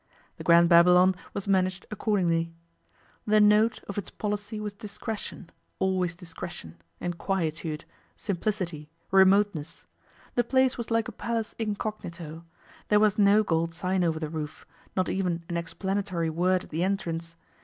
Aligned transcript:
The 0.37 0.43
Grand 0.43 0.67
Babylon 0.67 1.13
was 1.31 1.47
managed 1.47 1.85
accordingly. 1.91 2.51
The 3.27 3.39
'note' 3.39 3.83
of 3.87 3.99
its 3.99 4.09
policy 4.09 4.59
was 4.59 4.73
discretion, 4.73 5.51
always 5.77 6.15
discretion, 6.15 6.81
and 6.99 7.19
quietude, 7.19 7.85
simplicity, 8.17 8.89
remoteness. 9.11 9.85
The 10.33 10.43
place 10.43 10.75
was 10.75 10.89
like 10.89 11.07
a 11.07 11.11
palace 11.11 11.53
incognito. 11.59 12.43
There 12.87 12.99
was 12.99 13.19
no 13.19 13.43
gold 13.43 13.75
sign 13.75 14.03
over 14.03 14.19
the 14.19 14.27
roof, 14.27 14.65
not 14.95 15.07
even 15.07 15.43
an 15.47 15.55
explanatory 15.55 16.31
word 16.31 16.63
at 16.63 16.69
the 16.71 16.81
entrance. 16.83 17.35